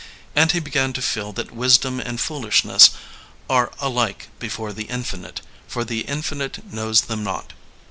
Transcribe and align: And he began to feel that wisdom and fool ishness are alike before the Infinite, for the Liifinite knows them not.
And 0.35 0.51
he 0.51 0.59
began 0.59 0.93
to 0.93 1.01
feel 1.03 1.31
that 1.33 1.51
wisdom 1.51 1.99
and 1.99 2.19
fool 2.19 2.41
ishness 2.47 2.89
are 3.47 3.71
alike 3.77 4.29
before 4.39 4.73
the 4.73 4.85
Infinite, 4.85 5.41
for 5.67 5.83
the 5.85 6.03
Liifinite 6.05 6.63
knows 6.73 7.01
them 7.01 7.23
not. 7.23 7.53